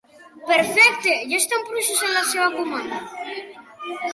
Perfecte, 0.51 1.11
ja 1.33 1.37
estem 1.43 1.67
processant 1.67 2.17
la 2.17 2.25
seva 2.33 2.49
comanda. 2.57 3.07